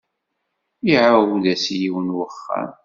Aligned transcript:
Iɛawed-as 0.91 1.63
i 1.73 1.75
yiwen 1.81 2.07
n 2.11 2.15
wexxam. 2.17 2.71